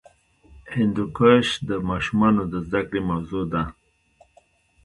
[0.75, 3.63] هندوکش د ماشومانو د زده کړې موضوع ده.